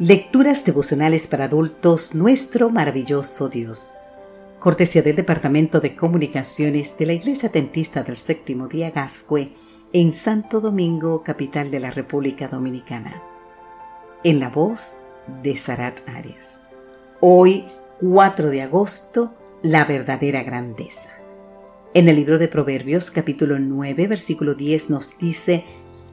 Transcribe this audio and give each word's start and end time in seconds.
Lecturas 0.00 0.64
devocionales 0.64 1.26
para 1.26 1.46
adultos, 1.46 2.14
nuestro 2.14 2.70
maravilloso 2.70 3.48
Dios. 3.48 3.94
Cortesía 4.60 5.02
del 5.02 5.16
Departamento 5.16 5.80
de 5.80 5.96
Comunicaciones 5.96 6.96
de 6.96 7.06
la 7.06 7.14
Iglesia 7.14 7.48
Tentista 7.48 8.04
del 8.04 8.16
Séptimo 8.16 8.68
Día 8.68 8.92
Gascue 8.92 9.54
en 9.92 10.12
Santo 10.12 10.60
Domingo, 10.60 11.24
capital 11.24 11.72
de 11.72 11.80
la 11.80 11.90
República 11.90 12.46
Dominicana. 12.46 13.20
En 14.22 14.38
la 14.38 14.50
voz 14.50 15.00
de 15.42 15.56
Sarat 15.56 16.08
Arias. 16.08 16.60
Hoy, 17.18 17.64
4 17.98 18.50
de 18.50 18.62
agosto, 18.62 19.34
la 19.62 19.84
verdadera 19.84 20.44
grandeza. 20.44 21.10
En 21.92 22.06
el 22.06 22.14
libro 22.14 22.38
de 22.38 22.46
Proverbios, 22.46 23.10
capítulo 23.10 23.58
9, 23.58 24.06
versículo 24.06 24.54
10, 24.54 24.90
nos 24.90 25.18
dice, 25.18 25.64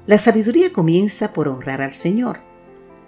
La 0.08 0.18
sabiduría 0.18 0.74
comienza 0.74 1.34
por 1.34 1.48
honrar 1.48 1.84
al 1.84 1.94
Señor 1.94 2.55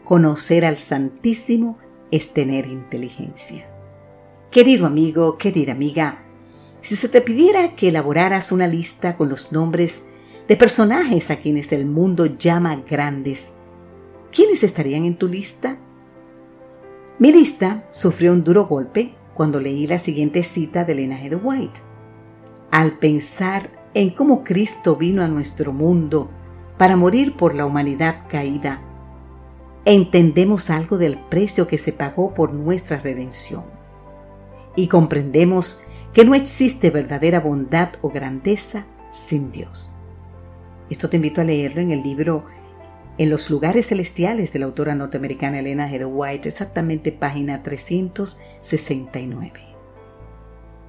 Conocer 0.08 0.64
al 0.64 0.78
Santísimo 0.78 1.78
es 2.12 2.34
tener 2.34 2.66
inteligencia. 2.68 3.66
Querido 4.52 4.86
amigo, 4.86 5.38
querida 5.38 5.74
amiga, 5.74 6.24
si 6.80 6.96
se 6.96 7.10
te 7.10 7.20
pidiera 7.20 7.76
que 7.76 7.90
elaboraras 7.90 8.54
una 8.54 8.68
lista 8.68 9.18
con 9.18 9.28
los 9.28 9.52
nombres 9.52 10.06
de 10.48 10.56
personajes 10.56 11.30
a 11.30 11.36
quienes 11.36 11.74
el 11.74 11.86
mundo 11.86 12.26
llama 12.26 12.82
grandes, 12.90 13.52
¿quiénes 14.32 14.64
estarían 14.64 15.04
en 15.04 15.18
tu 15.18 15.28
lista? 15.28 15.78
Mi 17.20 17.34
lista 17.34 17.84
sufrió 17.92 18.32
un 18.32 18.46
duro 18.46 18.66
golpe 18.66 19.14
cuando 19.34 19.60
leí 19.60 19.88
la 19.88 20.00
siguiente 20.00 20.42
cita 20.44 20.86
de 20.86 20.94
Elena 20.94 21.18
de 21.18 21.36
White. 21.36 21.82
Al 22.72 22.98
pensar 22.98 23.90
en 23.94 24.12
cómo 24.12 24.46
Cristo 24.46 24.96
vino 24.96 25.22
a 25.22 25.28
nuestro 25.28 25.74
mundo 25.74 26.30
para 26.78 26.96
morir 26.96 27.36
por 27.36 27.54
la 27.54 27.66
humanidad 27.66 28.24
caída, 28.30 28.87
entendemos 29.94 30.70
algo 30.70 30.98
del 30.98 31.18
precio 31.18 31.66
que 31.66 31.78
se 31.78 31.94
pagó 31.94 32.34
por 32.34 32.52
nuestra 32.54 33.00
redención. 33.00 33.64
Y 34.76 34.90
comprendemos 34.90 35.82
que 36.14 36.26
no 36.26 36.36
existe 36.36 36.90
verdadera 36.90 37.40
bondad 37.40 37.92
o 38.02 38.10
grandeza 38.10 38.86
sin 39.12 39.50
Dios. 39.54 39.96
Esto 40.90 41.10
te 41.10 41.16
invito 41.16 41.40
a 41.40 41.46
leerlo 41.46 41.82
en 41.82 41.92
el 41.92 42.04
libro 42.04 42.46
En 43.18 43.30
los 43.32 43.50
lugares 43.50 43.88
celestiales 43.88 44.54
de 44.54 44.60
la 44.60 44.66
autora 44.66 44.94
norteamericana 44.94 45.58
Elena 45.60 45.90
G. 45.90 46.06
White, 46.06 46.50
exactamente 46.50 47.12
página 47.12 47.64
369. 47.64 49.54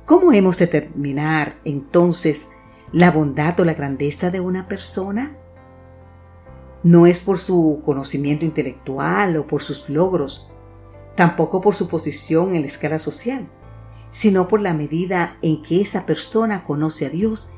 ¿Cómo 0.04 0.32
hemos 0.32 0.58
de 0.58 0.66
determinar 0.66 1.56
entonces 1.64 2.48
la 2.92 3.10
bondad 3.10 3.58
o 3.60 3.64
la 3.64 3.72
grandeza 3.74 4.30
de 4.30 4.40
una 4.40 4.68
persona? 4.68 5.38
No 6.82 7.06
es 7.06 7.20
por 7.20 7.38
su 7.38 7.82
conocimiento 7.84 8.44
intelectual 8.44 9.36
o 9.36 9.46
por 9.46 9.62
sus 9.62 9.88
logros, 9.88 10.50
tampoco 11.16 11.60
por 11.60 11.74
su 11.74 11.88
posición 11.88 12.54
en 12.54 12.62
la 12.62 12.68
escala 12.68 12.98
social, 12.98 13.48
sino 14.10 14.48
por 14.48 14.60
la 14.60 14.74
medida 14.74 15.36
en 15.42 15.62
que 15.62 15.80
esa 15.80 16.06
persona 16.06 16.64
conoce 16.64 17.06
a 17.06 17.10
Dios 17.10 17.50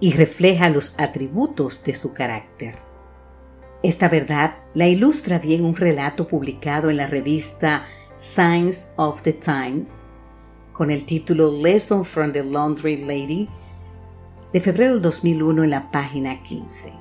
y 0.00 0.12
refleja 0.12 0.68
los 0.68 0.98
atributos 0.98 1.84
de 1.84 1.94
su 1.94 2.12
carácter. 2.14 2.74
Esta 3.82 4.08
verdad 4.08 4.54
la 4.74 4.88
ilustra 4.88 5.38
bien 5.38 5.64
un 5.64 5.76
relato 5.76 6.26
publicado 6.26 6.88
en 6.88 6.96
la 6.96 7.06
revista 7.06 7.84
Signs 8.18 8.88
of 8.96 9.22
the 9.22 9.32
Times 9.32 10.00
con 10.72 10.90
el 10.90 11.04
título 11.04 11.50
Lesson 11.50 12.04
from 12.04 12.32
the 12.32 12.42
Laundry 12.42 13.04
Lady 13.04 13.48
de 14.52 14.60
febrero 14.60 14.94
del 14.94 15.02
2001 15.02 15.64
en 15.64 15.70
la 15.70 15.90
página 15.90 16.42
15. 16.42 16.92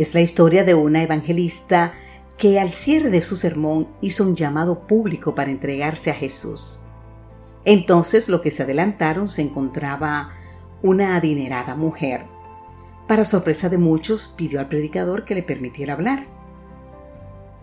Es 0.00 0.14
la 0.14 0.22
historia 0.22 0.64
de 0.64 0.72
una 0.72 1.02
evangelista 1.02 1.92
que 2.38 2.58
al 2.58 2.70
cierre 2.70 3.10
de 3.10 3.20
su 3.20 3.36
sermón 3.36 3.86
hizo 4.00 4.24
un 4.24 4.34
llamado 4.34 4.86
público 4.86 5.34
para 5.34 5.50
entregarse 5.50 6.10
a 6.10 6.14
Jesús. 6.14 6.80
Entonces 7.66 8.30
lo 8.30 8.40
que 8.40 8.50
se 8.50 8.62
adelantaron 8.62 9.28
se 9.28 9.42
encontraba 9.42 10.30
una 10.80 11.16
adinerada 11.16 11.74
mujer. 11.74 12.22
Para 13.06 13.24
sorpresa 13.24 13.68
de 13.68 13.76
muchos, 13.76 14.32
pidió 14.38 14.60
al 14.60 14.68
predicador 14.68 15.26
que 15.26 15.34
le 15.34 15.42
permitiera 15.42 15.92
hablar. 15.92 16.28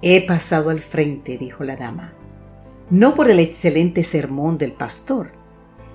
He 0.04 0.24
pasado 0.28 0.70
al 0.70 0.80
frente, 0.80 1.40
dijo 1.40 1.64
la 1.64 1.76
dama, 1.76 2.14
no 2.92 3.16
por 3.16 3.32
el 3.32 3.40
excelente 3.40 4.04
sermón 4.04 4.60
del 4.60 4.74
pastor, 4.74 5.32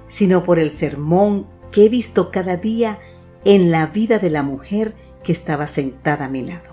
sino 0.09 0.43
por 0.43 0.59
el 0.59 0.73
sermón 0.73 1.47
que 1.71 1.87
he 1.87 1.89
visto 1.89 2.33
cada 2.33 2.57
día 2.57 2.99
en 3.45 3.71
la 3.71 3.87
vida 3.87 4.19
de 4.19 4.31
la 4.31 4.43
mujer 4.43 5.12
que 5.23 5.33
estaba 5.33 5.67
sentada 5.67 6.27
a 6.27 6.29
mi 6.29 6.43
lado. 6.43 6.73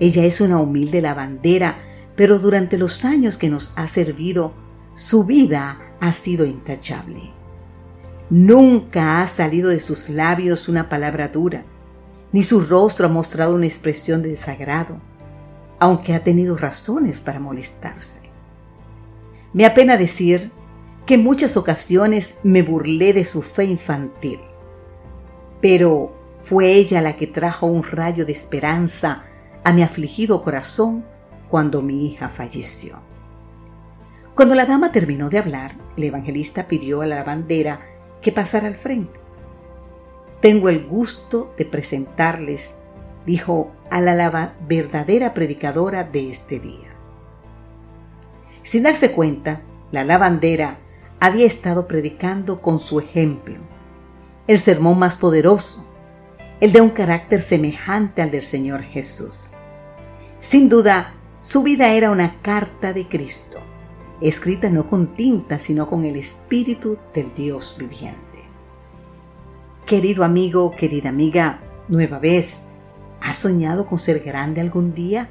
Ella 0.00 0.24
es 0.24 0.40
una 0.40 0.58
humilde 0.58 1.00
lavandera, 1.00 1.78
pero 2.16 2.38
durante 2.38 2.78
los 2.78 3.04
años 3.04 3.36
que 3.36 3.50
nos 3.50 3.72
ha 3.76 3.86
servido, 3.86 4.54
su 4.94 5.24
vida 5.24 5.78
ha 6.00 6.12
sido 6.12 6.44
intachable. 6.46 7.32
Nunca 8.30 9.22
ha 9.22 9.26
salido 9.26 9.70
de 9.70 9.80
sus 9.80 10.08
labios 10.08 10.68
una 10.68 10.88
palabra 10.88 11.28
dura, 11.28 11.64
ni 12.32 12.44
su 12.44 12.60
rostro 12.60 13.06
ha 13.06 13.08
mostrado 13.10 13.54
una 13.54 13.66
expresión 13.66 14.22
de 14.22 14.30
desagrado, 14.30 14.98
aunque 15.78 16.14
ha 16.14 16.22
tenido 16.22 16.56
razones 16.56 17.18
para 17.18 17.40
molestarse. 17.40 18.20
Me 19.52 19.66
apena 19.66 19.96
decir 19.96 20.52
que 21.06 21.14
en 21.14 21.24
muchas 21.24 21.56
ocasiones 21.56 22.36
me 22.44 22.62
burlé 22.62 23.12
de 23.12 23.24
su 23.24 23.42
fe 23.42 23.64
infantil, 23.64 24.38
pero 25.60 26.19
fue 26.42 26.72
ella 26.72 27.00
la 27.00 27.16
que 27.16 27.26
trajo 27.26 27.66
un 27.66 27.82
rayo 27.82 28.24
de 28.24 28.32
esperanza 28.32 29.24
a 29.64 29.72
mi 29.72 29.82
afligido 29.82 30.42
corazón 30.42 31.04
cuando 31.48 31.82
mi 31.82 32.06
hija 32.06 32.28
falleció. 32.28 33.00
Cuando 34.34 34.54
la 34.54 34.64
dama 34.64 34.92
terminó 34.92 35.28
de 35.28 35.38
hablar, 35.38 35.76
el 35.96 36.04
evangelista 36.04 36.66
pidió 36.66 37.02
a 37.02 37.06
la 37.06 37.16
lavandera 37.16 37.80
que 38.22 38.32
pasara 38.32 38.68
al 38.68 38.76
frente. 38.76 39.20
Tengo 40.40 40.68
el 40.68 40.86
gusto 40.86 41.52
de 41.58 41.66
presentarles, 41.66 42.76
dijo 43.26 43.72
a 43.90 44.00
la 44.00 44.54
verdadera 44.66 45.34
predicadora 45.34 46.04
de 46.04 46.30
este 46.30 46.58
día. 46.58 46.88
Sin 48.62 48.84
darse 48.84 49.12
cuenta, 49.12 49.60
la 49.90 50.04
lavandera 50.04 50.78
había 51.18 51.46
estado 51.46 51.86
predicando 51.86 52.62
con 52.62 52.78
su 52.78 52.98
ejemplo, 52.98 53.56
el 54.46 54.58
sermón 54.58 54.98
más 54.98 55.16
poderoso, 55.16 55.86
el 56.60 56.72
de 56.72 56.82
un 56.82 56.90
carácter 56.90 57.40
semejante 57.40 58.20
al 58.20 58.30
del 58.30 58.42
Señor 58.42 58.82
Jesús. 58.82 59.52
Sin 60.40 60.68
duda, 60.68 61.14
su 61.40 61.62
vida 61.62 61.92
era 61.92 62.10
una 62.10 62.40
carta 62.42 62.92
de 62.92 63.08
Cristo, 63.08 63.60
escrita 64.20 64.68
no 64.68 64.86
con 64.86 65.14
tinta, 65.14 65.58
sino 65.58 65.88
con 65.88 66.04
el 66.04 66.16
Espíritu 66.16 66.98
del 67.14 67.34
Dios 67.34 67.76
viviente. 67.78 68.20
Querido 69.86 70.22
amigo, 70.22 70.70
querida 70.76 71.08
amiga, 71.08 71.60
nueva 71.88 72.18
vez, 72.18 72.64
¿has 73.22 73.38
soñado 73.38 73.86
con 73.86 73.98
ser 73.98 74.20
grande 74.20 74.60
algún 74.60 74.92
día? 74.92 75.30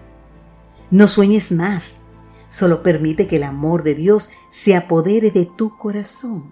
No 0.89 1.07
sueñes 1.07 1.51
más, 1.51 2.01
solo 2.49 2.81
permite 2.81 3.27
que 3.27 3.35
el 3.35 3.43
amor 3.43 3.83
de 3.83 3.93
Dios 3.93 4.31
se 4.49 4.75
apodere 4.75 5.29
de 5.29 5.45
tu 5.45 5.77
corazón. 5.77 6.51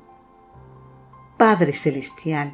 Padre 1.36 1.74
Celestial, 1.74 2.54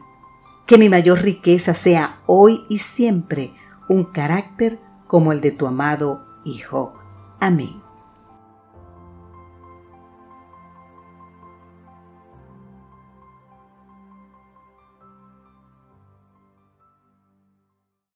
que 0.65 0.77
mi 0.77 0.89
mayor 0.89 1.21
riqueza 1.21 1.73
sea 1.73 2.21
hoy 2.25 2.65
y 2.69 2.77
siempre 2.77 3.53
un 3.89 4.05
carácter 4.05 4.79
como 5.07 5.31
el 5.31 5.41
de 5.41 5.51
tu 5.51 5.67
amado 5.67 6.25
Hijo. 6.45 6.93
Amén. 7.39 7.82